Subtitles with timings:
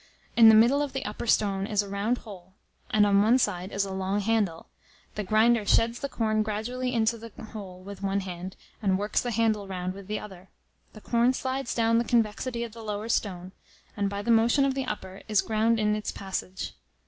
[0.35, 2.53] In the middle of the upper stone is a round hole,
[2.89, 4.65] and on one side is a long handle.
[5.13, 9.29] The grinder sheds the corn gradually into the hole with one hand, and works the
[9.29, 10.49] handle round with the other.
[10.93, 13.51] The corn slides down the convexity of the lower stone,
[13.95, 16.73] and by the motion of the upper, is ground in its passage."